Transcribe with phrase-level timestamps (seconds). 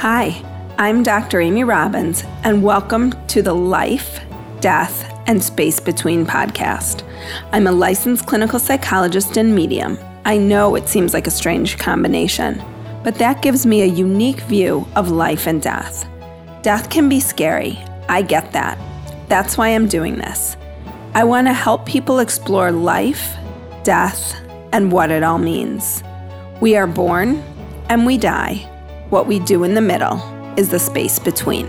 [0.00, 0.44] Hi,
[0.76, 1.40] I'm Dr.
[1.40, 4.20] Amy Robbins, and welcome to the Life,
[4.60, 7.02] Death, and Space Between podcast.
[7.50, 9.98] I'm a licensed clinical psychologist and medium.
[10.26, 12.62] I know it seems like a strange combination,
[13.04, 16.06] but that gives me a unique view of life and death.
[16.60, 17.78] Death can be scary.
[18.06, 18.78] I get that.
[19.30, 20.58] That's why I'm doing this.
[21.14, 23.34] I want to help people explore life,
[23.82, 24.38] death,
[24.74, 26.02] and what it all means.
[26.60, 27.42] We are born
[27.88, 28.70] and we die.
[29.10, 30.20] What we do in the middle
[30.58, 31.68] is the space between.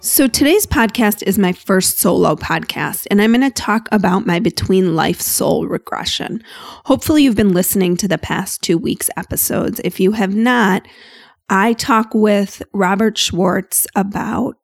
[0.00, 4.40] So, today's podcast is my first solo podcast, and I'm going to talk about my
[4.40, 6.42] between life soul regression.
[6.84, 9.80] Hopefully, you've been listening to the past two weeks' episodes.
[9.82, 10.86] If you have not,
[11.48, 14.58] I talk with Robert Schwartz about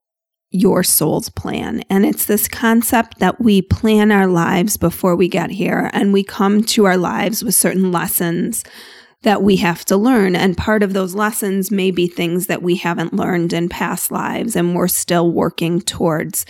[0.50, 1.82] your soul's plan.
[1.90, 6.24] And it's this concept that we plan our lives before we get here and we
[6.24, 8.64] come to our lives with certain lessons
[9.22, 10.34] that we have to learn.
[10.36, 14.56] And part of those lessons may be things that we haven't learned in past lives
[14.56, 16.46] and we're still working towards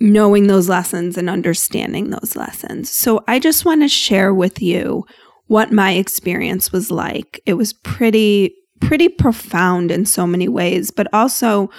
[0.00, 2.90] knowing those lessons and understanding those lessons.
[2.90, 5.04] So I just want to share with you
[5.46, 7.40] what my experience was like.
[7.46, 11.70] It was pretty pretty profound in so many ways, but also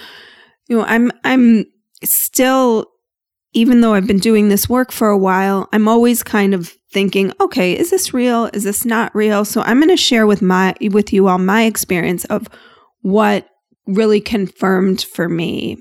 [0.68, 1.66] you know, I'm I'm
[2.02, 2.86] still
[3.54, 7.32] even though I've been doing this work for a while, I'm always kind of thinking,
[7.40, 8.50] okay, is this real?
[8.52, 9.44] Is this not real?
[9.44, 12.48] So I'm going to share with my with you all my experience of
[13.02, 13.48] what
[13.86, 15.78] really confirmed for me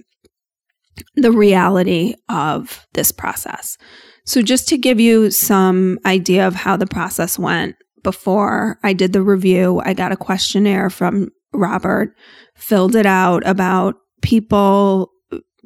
[1.16, 3.78] the reality of this process.
[4.26, 9.14] So just to give you some idea of how the process went before I did
[9.14, 12.16] the review, I got a questionnaire from Robert,
[12.56, 15.12] filled it out about people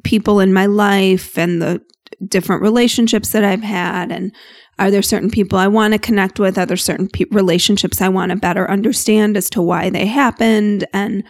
[0.04, 1.80] people in my life and the
[2.26, 4.34] different relationships that I've had and
[4.78, 6.56] are there certain people I want to connect with?
[6.56, 10.86] Are there certain pe- relationships I want to better understand as to why they happened?
[10.92, 11.24] And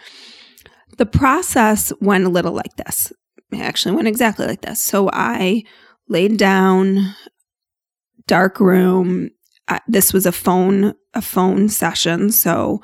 [0.97, 3.11] the process went a little like this.
[3.51, 4.79] It actually went exactly like this.
[4.79, 5.63] So I
[6.07, 7.15] laid down
[8.27, 9.31] dark room
[9.69, 12.31] I, this was a phone a phone session.
[12.31, 12.81] So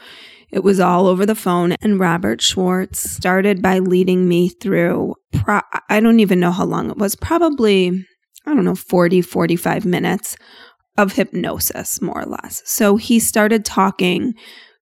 [0.52, 1.74] it was all over the phone.
[1.82, 6.90] And Robert Schwartz started by leading me through, pro- I don't even know how long
[6.90, 8.06] it was, probably,
[8.46, 10.38] I don't know, 40, 45 minutes
[10.98, 12.62] of hypnosis, more or less.
[12.66, 14.34] So he started talking,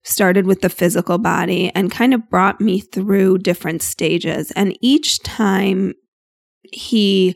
[0.04, 4.52] started with the physical body, and kind of brought me through different stages.
[4.52, 5.94] And each time
[6.72, 7.36] he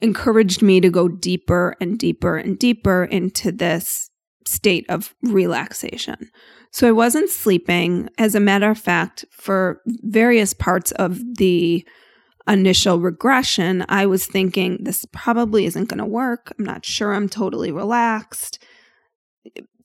[0.00, 4.10] encouraged me to go deeper and deeper and deeper into this
[4.46, 6.30] state of relaxation.
[6.70, 8.08] So I wasn't sleeping.
[8.18, 11.86] As a matter of fact, for various parts of the
[12.48, 16.52] initial regression, I was thinking this probably isn't going to work.
[16.58, 18.62] I'm not sure I'm totally relaxed.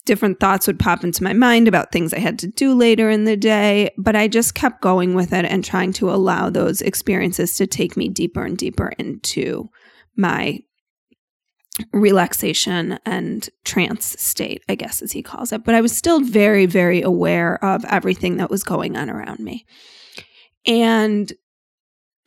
[0.05, 3.25] Different thoughts would pop into my mind about things I had to do later in
[3.25, 7.53] the day, but I just kept going with it and trying to allow those experiences
[7.55, 9.69] to take me deeper and deeper into
[10.15, 10.59] my
[11.93, 15.63] relaxation and trance state, I guess, as he calls it.
[15.63, 19.65] But I was still very, very aware of everything that was going on around me.
[20.65, 21.31] And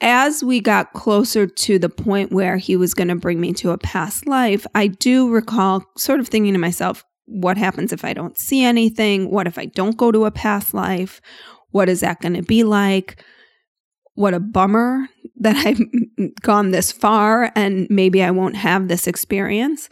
[0.01, 3.71] as we got closer to the point where he was going to bring me to
[3.71, 8.13] a past life, I do recall sort of thinking to myself, what happens if I
[8.13, 9.31] don't see anything?
[9.31, 11.21] What if I don't go to a past life?
[11.71, 13.25] What is that going to be like?
[14.15, 15.81] What a bummer that I've
[16.43, 19.89] gone this far and maybe I won't have this experience.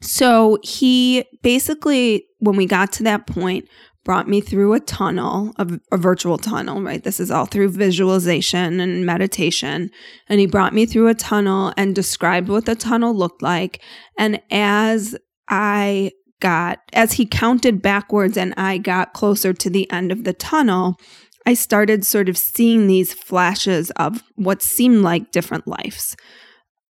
[0.00, 3.68] So he basically, when we got to that point,
[4.04, 7.02] brought me through a tunnel, a, a, virtual tunnel, right?
[7.02, 9.90] This is all through visualization and meditation.
[10.28, 13.80] And he brought me through a tunnel and described what the tunnel looked like.
[14.18, 15.16] And as
[15.48, 20.34] I got, as he counted backwards and I got closer to the end of the
[20.34, 20.98] tunnel,
[21.46, 26.16] I started sort of seeing these flashes of what seemed like different lives.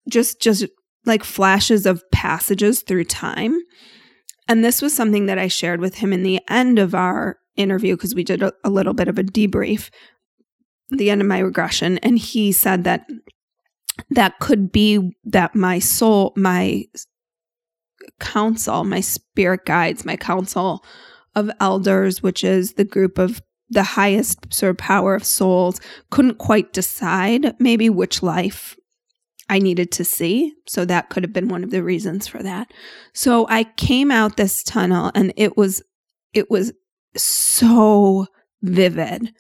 [0.09, 0.67] Just just
[1.07, 3.59] like flashes of passages through time.
[4.49, 7.97] And this was something that I shared with him in the end of our interview
[7.97, 9.91] because we did a, a little bit of a debrief
[10.91, 13.07] the end of my regression and he said that
[14.11, 16.85] that could be that my soul my
[18.21, 20.85] council my spirit guides my council
[21.35, 23.41] of elders which is the group of
[23.75, 25.81] the highest sort of power of souls
[26.11, 28.77] couldn't quite decide maybe which life
[29.49, 30.55] I needed to see.
[30.67, 32.73] So that could have been one of the reasons for that.
[33.13, 35.83] So I came out this tunnel and it was
[36.33, 36.73] it was
[37.17, 38.27] so
[38.63, 39.33] vivid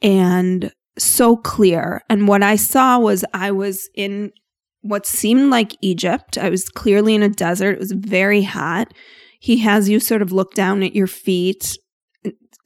[0.00, 2.02] and so clear.
[2.08, 4.32] And what I saw was I was in
[4.80, 6.36] what seemed like Egypt.
[6.38, 7.74] I was clearly in a desert.
[7.74, 8.92] It was very hot.
[9.38, 11.76] he has you sort of look down at your feet,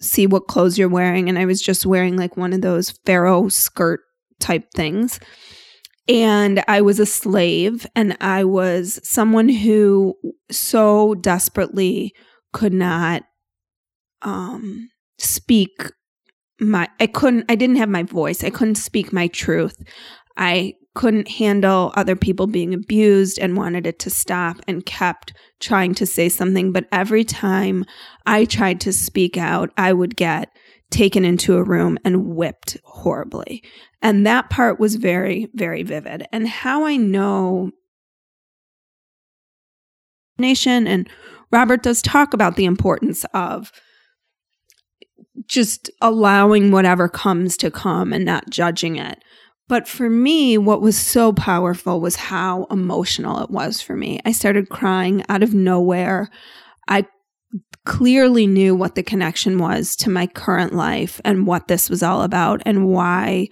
[0.00, 1.28] see what clothes you're wearing.
[1.28, 4.00] And I was just wearing like one of those Pharaoh skirt
[4.40, 5.18] type things.
[6.08, 10.14] And I was a slave, and I was someone who
[10.52, 12.14] so desperately
[12.52, 13.24] could not
[14.22, 14.88] um,
[15.18, 15.90] speak
[16.60, 18.44] my I couldn't I didn't have my voice.
[18.44, 19.76] I couldn't speak my truth.
[20.36, 25.94] I couldn't handle other people being abused and wanted it to stop and kept trying
[25.94, 27.84] to say something, but every time
[28.24, 30.48] I tried to speak out, I would get
[30.90, 33.62] taken into a room and whipped horribly.
[34.02, 36.26] And that part was very very vivid.
[36.32, 37.70] And how I know
[40.38, 41.08] nation and
[41.52, 43.70] Robert does talk about the importance of
[45.46, 49.22] just allowing whatever comes to come and not judging it.
[49.68, 54.20] But for me, what was so powerful was how emotional it was for me.
[54.24, 56.30] I started crying out of nowhere.
[56.86, 57.06] I
[57.84, 62.22] clearly knew what the connection was to my current life and what this was all
[62.22, 63.48] about and why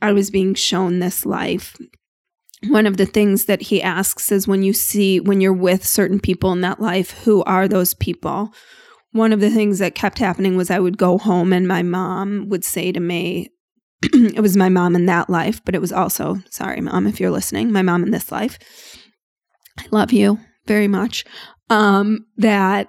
[0.00, 1.76] I was being shown this life.
[2.66, 6.20] One of the things that he asks is when you see, when you're with certain
[6.20, 8.52] people in that life, who are those people?
[9.12, 12.48] one of the things that kept happening was I would go home and my mom
[12.48, 13.50] would say to me,
[14.02, 17.30] it was my mom in that life, but it was also, sorry, mom, if you're
[17.30, 18.58] listening, my mom in this life.
[19.78, 21.24] I love you very much.
[21.70, 22.88] Um, that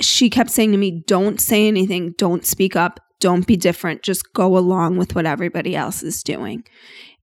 [0.00, 4.32] she kept saying to me, don't say anything, don't speak up, don't be different, just
[4.32, 6.64] go along with what everybody else is doing.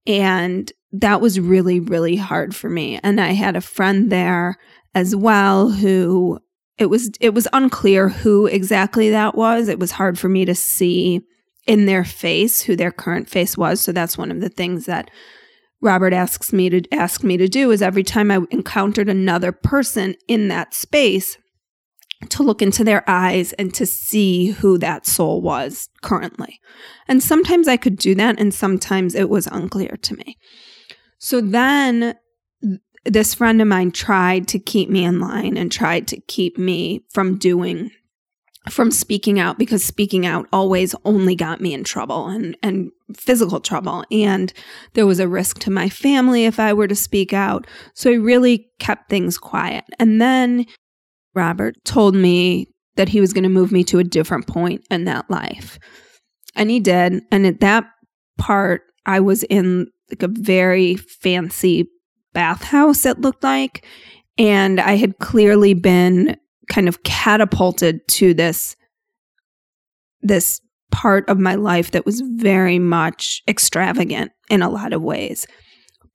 [0.05, 2.99] And that was really, really hard for me.
[3.03, 4.55] And I had a friend there
[4.95, 6.39] as well who
[6.77, 9.67] it was it was unclear who exactly that was.
[9.67, 11.21] It was hard for me to see
[11.67, 13.81] in their face who their current face was.
[13.81, 15.11] So that's one of the things that
[15.81, 20.15] Robert asks me to ask me to do is every time I encountered another person
[20.27, 21.37] in that space
[22.29, 26.59] to look into their eyes and to see who that soul was currently.
[27.07, 30.37] And sometimes I could do that and sometimes it was unclear to me.
[31.19, 32.15] So then
[33.05, 37.05] this friend of mine tried to keep me in line and tried to keep me
[37.11, 37.91] from doing
[38.69, 43.59] from speaking out because speaking out always only got me in trouble and and physical
[43.59, 44.03] trouble.
[44.11, 44.51] And
[44.93, 47.67] there was a risk to my family if I were to speak out.
[47.93, 49.85] So I really kept things quiet.
[49.99, 50.65] And then
[51.33, 55.05] Robert told me that he was going to move me to a different point in
[55.05, 55.79] that life.
[56.55, 57.21] And he did.
[57.31, 57.85] And at that
[58.37, 61.87] part I was in like a very fancy
[62.33, 63.85] bathhouse, it looked like.
[64.37, 66.37] And I had clearly been
[66.69, 68.75] kind of catapulted to this,
[70.21, 70.61] this
[70.91, 75.45] part of my life that was very much extravagant in a lot of ways.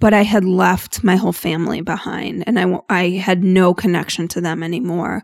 [0.00, 4.40] But I had left my whole family behind and I, I had no connection to
[4.40, 5.22] them anymore.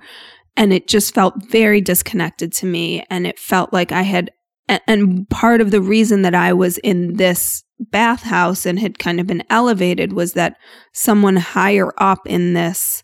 [0.56, 3.04] And it just felt very disconnected to me.
[3.10, 4.30] And it felt like I had,
[4.68, 9.26] and part of the reason that I was in this bathhouse and had kind of
[9.26, 10.56] been elevated was that
[10.92, 13.02] someone higher up in this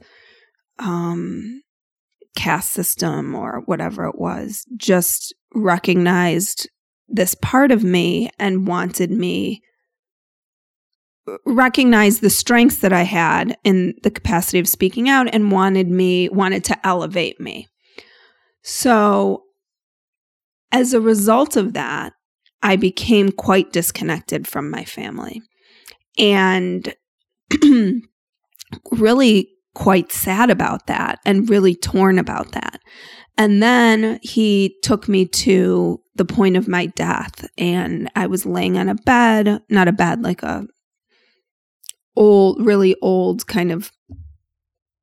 [0.79, 1.63] um,
[2.37, 6.69] caste system or whatever it was just recognized
[7.09, 9.63] this part of me and wanted me
[11.29, 15.89] uh, recognized the strengths that I had in the capacity of speaking out and wanted
[15.89, 17.69] me wanted to elevate me.
[18.63, 19.45] So
[20.73, 22.15] as a result of that,
[22.63, 25.43] I became quite disconnected from my family
[26.19, 26.95] and
[28.91, 32.81] really quite sad about that and really torn about that.
[33.37, 38.79] And then he took me to the point of my death and I was laying
[38.79, 40.67] on a bed, not a bed, like a
[42.17, 43.91] old, really old kind of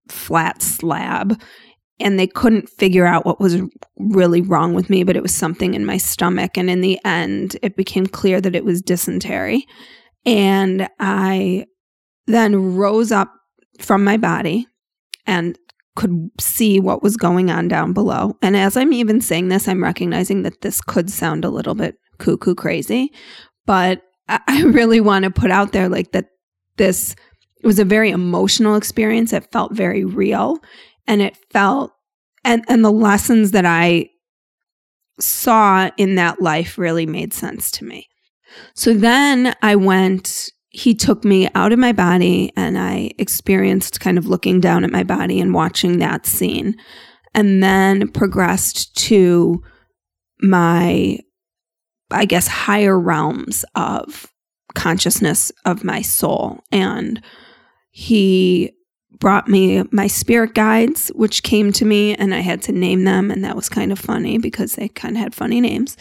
[0.08, 1.42] flat slab
[2.02, 3.62] and they couldn't figure out what was
[3.98, 6.58] really wrong with me, but it was something in my stomach.
[6.58, 9.66] And in the end, it became clear that it was dysentery.
[10.26, 11.66] And I
[12.28, 13.32] then rose up
[13.82, 14.68] from my body
[15.26, 15.58] and
[15.96, 18.38] could see what was going on down below.
[18.42, 21.96] And as I'm even saying this, I'm recognizing that this could sound a little bit
[22.18, 23.12] cuckoo crazy,
[23.66, 26.28] but I really want to put out there like that
[26.78, 27.16] this
[27.64, 29.34] was a very emotional experience.
[29.34, 30.58] It felt very real
[31.08, 31.92] and it felt
[32.44, 34.10] and and the lessons that I
[35.20, 38.08] saw in that life really made sense to me.
[38.74, 44.18] So then I went he took me out of my body and I experienced kind
[44.18, 46.76] of looking down at my body and watching that scene
[47.34, 49.62] and then progressed to
[50.42, 51.20] my
[52.10, 54.28] I guess higher realms of
[54.74, 57.22] consciousness of my soul and
[57.92, 58.72] he
[59.20, 63.30] brought me my spirit guides, which came to me and I had to name them.
[63.30, 65.96] And that was kind of funny because they kind of had funny names.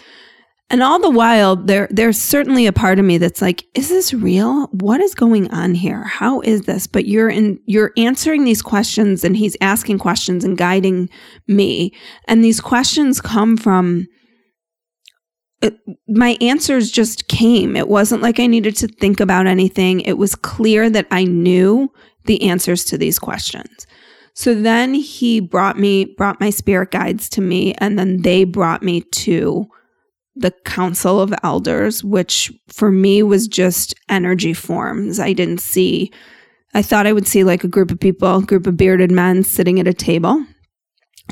[0.71, 4.15] And all the while, there there's certainly a part of me that's like, is this
[4.15, 4.69] real?
[4.69, 6.05] What is going on here?
[6.05, 6.87] How is this?
[6.87, 11.11] But you're in you're answering these questions and he's asking questions and guiding
[11.49, 11.93] me.
[12.29, 14.07] And these questions come from
[15.61, 15.77] it,
[16.09, 17.77] my answers just came.
[17.77, 20.01] It wasn't like I needed to think about anything.
[20.01, 21.93] It was clear that I knew
[22.27, 23.87] the answers to these questions.
[24.35, 28.83] So then he brought me, brought my spirit guides to me, and then they brought
[28.83, 29.69] me to
[30.37, 35.19] the Council of Elders, which for me was just energy forms.
[35.19, 36.13] I didn't see,
[36.75, 39.43] I thought I would see like a group of people, a group of bearded men
[39.43, 40.45] sitting at a table.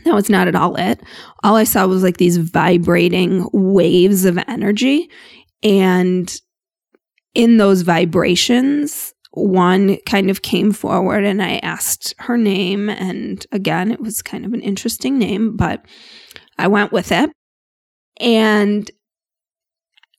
[0.04, 1.00] That was not at all it.
[1.42, 5.10] All I saw was like these vibrating waves of energy.
[5.62, 6.32] And
[7.34, 12.88] in those vibrations, one kind of came forward and I asked her name.
[12.88, 15.84] And again, it was kind of an interesting name, but
[16.58, 17.30] I went with it.
[18.20, 18.90] And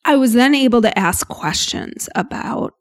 [0.05, 2.73] I was then able to ask questions about,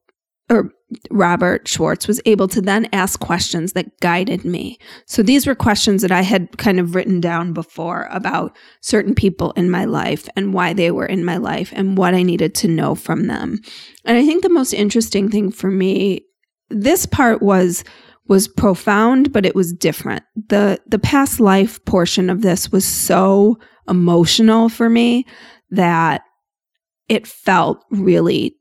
[0.50, 0.70] or
[1.10, 4.78] Robert Schwartz was able to then ask questions that guided me.
[5.04, 9.50] So these were questions that I had kind of written down before about certain people
[9.52, 12.68] in my life and why they were in my life and what I needed to
[12.68, 13.60] know from them.
[14.06, 16.24] And I think the most interesting thing for me
[16.70, 17.84] this part was
[18.26, 23.58] was profound but it was different the the past life portion of this was so
[23.88, 25.24] emotional for me
[25.70, 26.22] that
[27.08, 28.54] it felt really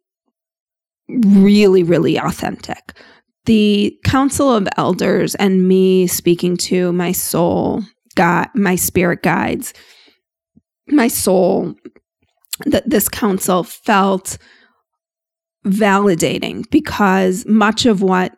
[1.10, 2.98] really really authentic
[3.46, 7.81] the council of elders and me speaking to my soul
[8.15, 9.74] god my spirit guides
[10.89, 11.74] my soul
[12.65, 14.38] that this council felt
[15.65, 18.34] validating because much of what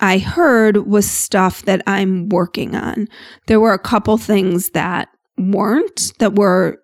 [0.00, 3.08] I heard was stuff that I'm working on.
[3.46, 5.08] There were a couple things that
[5.50, 6.78] weren't, that were,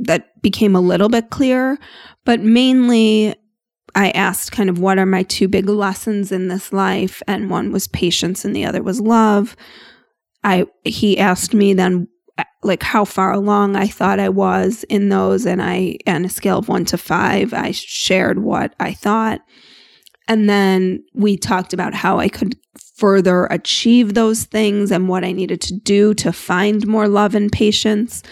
[0.00, 1.78] that became a little bit clearer,
[2.24, 3.34] but mainly
[3.94, 7.72] I asked kind of what are my two big lessons in this life and one
[7.72, 9.56] was patience and the other was love.
[10.44, 15.08] I he asked me then uh, like how far along I thought I was in
[15.10, 15.44] those.
[15.44, 19.40] And I, on a scale of one to five, I shared what I thought.
[20.28, 22.56] And then we talked about how I could
[23.00, 27.50] further achieve those things and what I needed to do to find more love and
[27.50, 28.22] patience.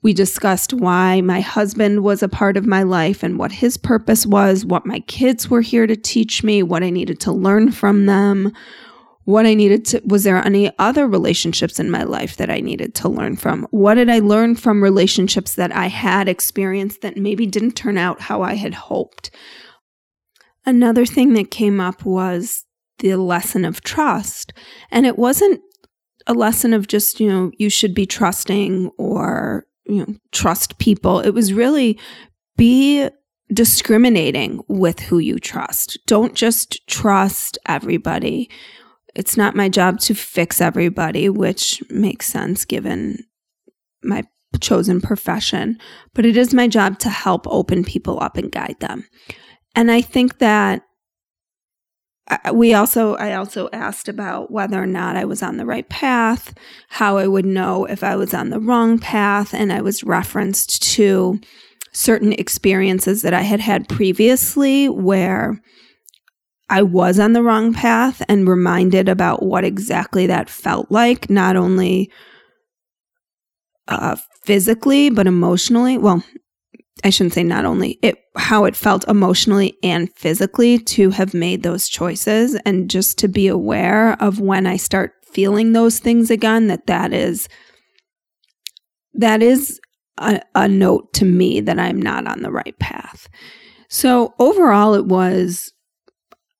[0.00, 4.24] We discussed why my husband was a part of my life and what his purpose
[4.26, 8.06] was, what my kids were here to teach me, what I needed to learn from
[8.06, 8.52] them,
[9.24, 12.94] what I needed to, was there any other relationships in my life that I needed
[12.96, 13.66] to learn from?
[13.70, 18.20] What did I learn from relationships that I had experienced that maybe didn't turn out
[18.20, 19.30] how I had hoped?
[20.66, 22.64] Another thing that came up was
[22.98, 24.52] the lesson of trust.
[24.90, 25.60] And it wasn't
[26.26, 31.20] a lesson of just, you know, you should be trusting or, you know, trust people.
[31.20, 31.98] It was really
[32.56, 33.08] be
[33.52, 35.98] discriminating with who you trust.
[36.06, 38.48] Don't just trust everybody
[39.14, 43.24] it's not my job to fix everybody, which makes sense given
[44.02, 44.24] my
[44.60, 45.78] chosen profession,
[46.14, 49.06] but it is my job to help open people up and guide them.
[49.74, 50.82] And I think that
[52.52, 56.54] we also I also asked about whether or not I was on the right path,
[56.88, 60.82] how I would know if I was on the wrong path, and I was referenced
[60.94, 61.38] to
[61.92, 65.60] certain experiences that I had had previously where
[66.70, 71.56] I was on the wrong path and reminded about what exactly that felt like, not
[71.56, 72.10] only
[73.86, 75.98] uh, physically, but emotionally.
[75.98, 76.24] Well,
[77.02, 81.62] I shouldn't say not only it, how it felt emotionally and physically to have made
[81.62, 86.68] those choices and just to be aware of when I start feeling those things again,
[86.68, 87.48] that that is,
[89.14, 89.80] that is
[90.18, 93.28] a, a note to me that I'm not on the right path.
[93.88, 95.72] So overall, it was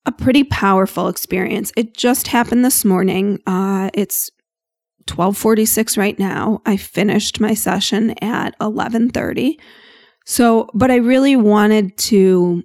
[0.07, 1.73] a pretty powerful experience.
[1.77, 3.41] It just happened this morning.
[3.47, 4.31] Uh, it's
[5.09, 6.61] 1246 right now.
[6.67, 9.59] I finished my session at 1130.
[10.25, 12.63] So, but I really wanted to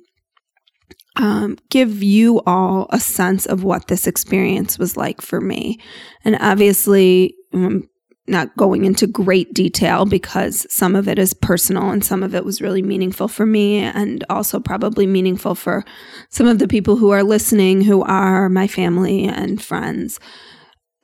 [1.15, 5.79] um, give you all a sense of what this experience was like for me.
[6.23, 7.89] And obviously, I'm
[8.29, 12.45] not going into great detail because some of it is personal and some of it
[12.45, 15.83] was really meaningful for me and also probably meaningful for
[16.29, 20.19] some of the people who are listening who are my family and friends.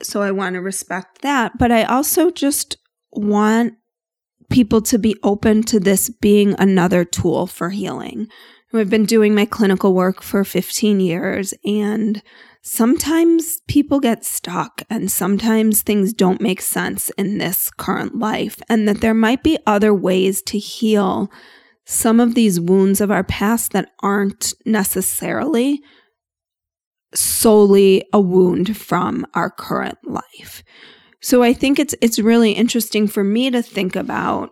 [0.04, 1.58] So I want to respect that.
[1.58, 2.78] But I also just
[3.12, 3.74] want
[4.50, 8.28] people to be open to this being another tool for healing.
[8.74, 12.22] I've been doing my clinical work for 15 years and
[12.62, 18.88] sometimes people get stuck and sometimes things don't make sense in this current life, and
[18.88, 21.32] that there might be other ways to heal
[21.86, 25.82] some of these wounds of our past that aren't necessarily
[27.14, 30.64] solely a wound from our current life.
[31.26, 34.52] So I think it's it's really interesting for me to think about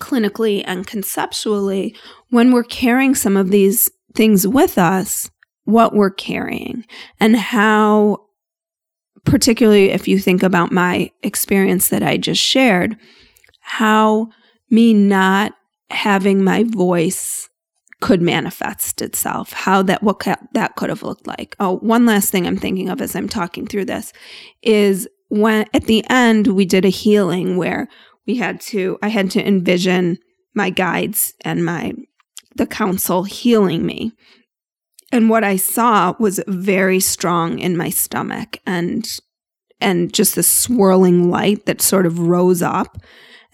[0.00, 1.94] clinically and conceptually
[2.30, 5.30] when we're carrying some of these things with us,
[5.64, 6.86] what we're carrying
[7.20, 8.24] and how
[9.26, 12.96] particularly if you think about my experience that I just shared,
[13.60, 14.30] how
[14.70, 15.52] me not
[15.90, 17.50] having my voice
[18.00, 21.54] could manifest itself, how that what that could have looked like.
[21.60, 24.14] Oh, one last thing I'm thinking of as I'm talking through this
[24.62, 27.88] is when at the end we did a healing where
[28.26, 30.18] we had to I had to envision
[30.54, 31.94] my guides and my
[32.56, 34.12] the council healing me.
[35.12, 39.06] And what I saw was very strong in my stomach and
[39.80, 42.98] and just this swirling light that sort of rose up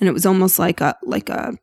[0.01, 1.57] and it was almost like a like a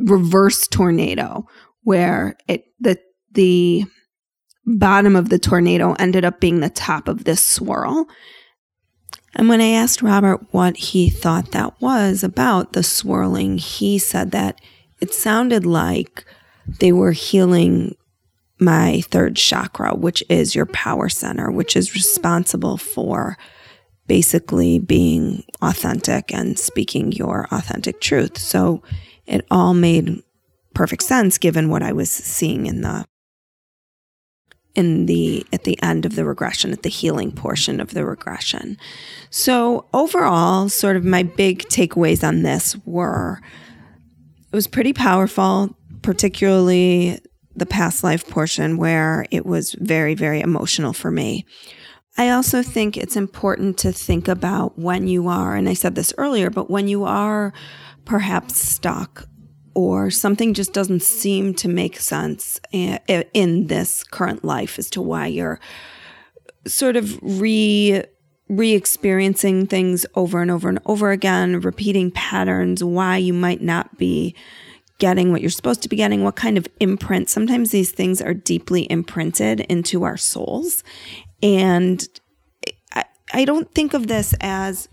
[0.00, 1.46] reverse tornado
[1.82, 2.98] where it the
[3.32, 3.84] the
[4.66, 8.06] bottom of the tornado ended up being the top of this swirl.
[9.36, 14.30] And when I asked Robert what he thought that was about the swirling, he said
[14.30, 14.60] that
[14.98, 16.24] it sounded like
[16.80, 17.94] they were healing
[18.58, 23.36] my third chakra, which is your power center, which is responsible for
[24.06, 28.38] basically being authentic and speaking your authentic truth.
[28.38, 28.82] So
[29.26, 30.22] it all made
[30.72, 33.04] perfect sense given what I was seeing in the
[34.76, 38.76] in the at the end of the regression at the healing portion of the regression.
[39.30, 43.40] So overall sort of my big takeaways on this were
[44.52, 47.18] it was pretty powerful particularly
[47.56, 51.44] the past life portion where it was very very emotional for me.
[52.18, 56.12] I also think it's important to think about when you are and I said this
[56.18, 57.52] earlier but when you are
[58.04, 59.26] perhaps stuck
[59.76, 62.98] or something just doesn't seem to make sense eh,
[63.34, 65.60] in this current life as to why you're
[66.66, 68.02] sort of re
[68.48, 74.34] re-experiencing things over and over and over again repeating patterns why you might not be
[74.98, 77.28] getting what you're supposed to be getting what kind of imprint.
[77.28, 80.82] Sometimes these things are deeply imprinted into our souls.
[81.42, 82.08] And
[82.94, 84.88] I, I don't think of this as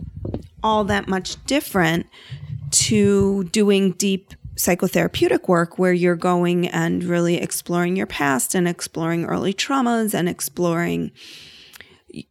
[0.62, 2.08] all that much different
[2.72, 9.26] to doing deep psychotherapeutic work where you're going and really exploring your past and exploring
[9.26, 11.12] early traumas and exploring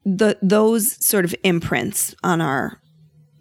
[0.05, 2.82] the those sort of imprints on our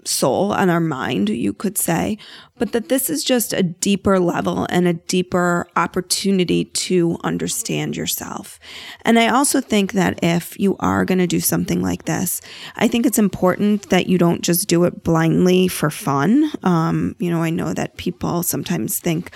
[0.06, 2.18] soul and our mind, you could say,
[2.58, 8.60] but that this is just a deeper level and a deeper opportunity to understand yourself.
[9.04, 12.42] And I also think that if you are going to do something like this,
[12.76, 16.52] I think it's important that you don't just do it blindly for fun.
[16.64, 19.32] Um, you know, I know that people sometimes think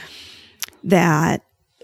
[0.83, 1.41] that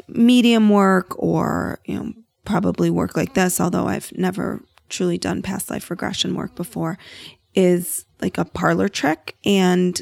[0.08, 2.14] medium work or, you know,
[2.46, 6.98] probably work like this, although I've never truly done past life regression work before,
[7.54, 10.02] is like a parlor trick and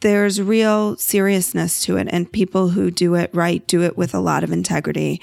[0.00, 4.20] there's real seriousness to it and people who do it right do it with a
[4.20, 5.20] lot of integrity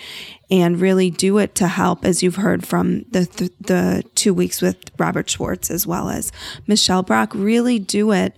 [0.50, 4.62] and really do it to help as you've heard from the th- the 2 weeks
[4.62, 6.32] with Robert Schwartz as well as
[6.67, 8.36] Michelle Brock really do it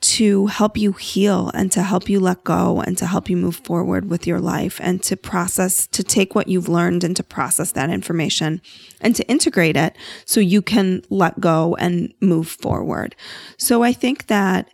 [0.00, 3.56] to help you heal and to help you let go and to help you move
[3.56, 7.72] forward with your life and to process, to take what you've learned and to process
[7.72, 8.60] that information
[9.00, 13.16] and to integrate it so you can let go and move forward.
[13.56, 14.68] So I think that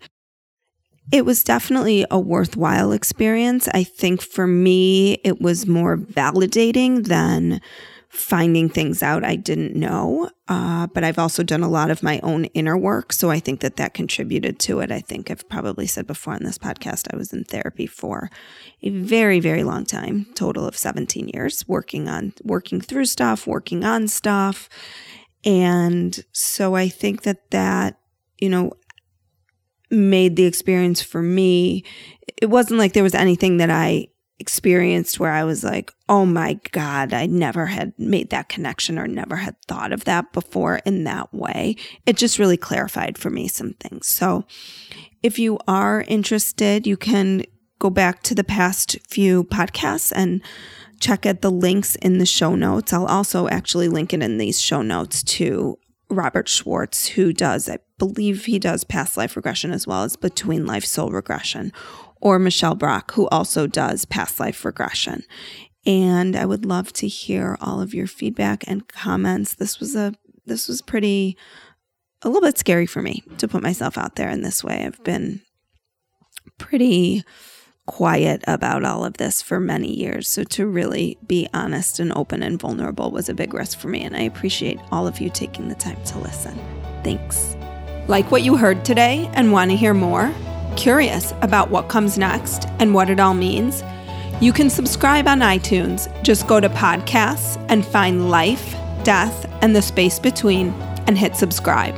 [1.12, 3.68] it was definitely a worthwhile experience.
[3.68, 7.60] I think for me, it was more validating than
[8.12, 10.30] finding things out I didn't know.
[10.46, 13.10] Uh, but I've also done a lot of my own inner work.
[13.10, 14.92] So I think that that contributed to it.
[14.92, 18.30] I think I've probably said before on this podcast, I was in therapy for
[18.82, 23.82] a very, very long time, total of 17 years, working on, working through stuff, working
[23.82, 24.68] on stuff.
[25.42, 27.98] And so I think that that,
[28.38, 28.72] you know,
[29.90, 31.84] made the experience for me.
[32.36, 34.08] It wasn't like there was anything that I
[34.42, 39.06] experienced where I was like, oh my God, I never had made that connection or
[39.06, 41.76] never had thought of that before in that way.
[42.04, 44.08] It just really clarified for me some things.
[44.08, 44.44] So
[45.22, 47.44] if you are interested, you can
[47.78, 50.42] go back to the past few podcasts and
[51.00, 52.92] check out the links in the show notes.
[52.92, 55.78] I'll also actually link it in these show notes to
[56.10, 60.66] Robert Schwartz, who does, I believe he does past life regression as well as between
[60.66, 61.72] life soul regression
[62.22, 65.24] or Michelle Brock, who also does past life regression.
[65.84, 69.54] And I would love to hear all of your feedback and comments.
[69.54, 70.14] This was a
[70.46, 71.36] this was pretty
[72.22, 74.84] a little bit scary for me to put myself out there in this way.
[74.86, 75.42] I've been
[76.58, 77.24] pretty
[77.86, 80.28] quiet about all of this for many years.
[80.28, 84.02] So to really be honest and open and vulnerable was a big risk for me.
[84.02, 86.56] And I appreciate all of you taking the time to listen.
[87.02, 87.56] Thanks.
[88.06, 90.32] Like what you heard today and want to hear more?
[90.76, 93.82] Curious about what comes next and what it all means?
[94.40, 96.08] You can subscribe on iTunes.
[96.22, 100.70] Just go to podcasts and find life, death, and the space between
[101.06, 101.94] and hit subscribe.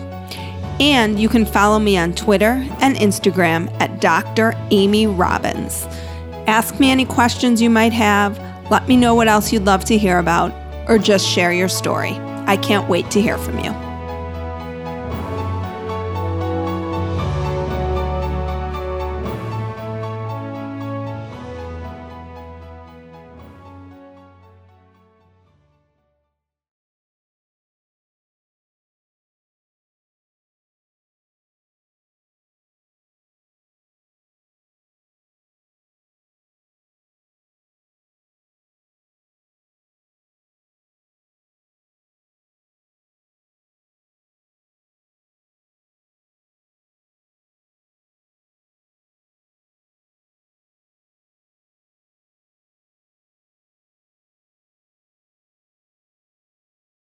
[0.80, 4.54] And you can follow me on Twitter and Instagram at Dr.
[4.70, 5.86] Amy Robbins.
[6.46, 8.38] Ask me any questions you might have,
[8.70, 10.52] let me know what else you'd love to hear about,
[10.88, 12.12] or just share your story.
[12.46, 13.83] I can't wait to hear from you.